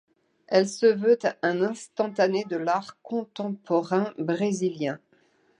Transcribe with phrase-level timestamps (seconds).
[0.47, 4.97] Elle se veut un instantané de l'art contemporain brésilien.